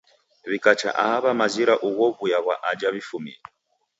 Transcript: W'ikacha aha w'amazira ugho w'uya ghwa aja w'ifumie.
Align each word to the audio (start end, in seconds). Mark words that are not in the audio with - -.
W'ikacha 0.49 0.89
aha 1.01 1.17
w'amazira 1.23 1.73
ugho 1.87 2.05
w'uya 2.19 2.39
ghwa 2.43 2.55
aja 2.69 2.87
w'ifumie. 2.93 3.35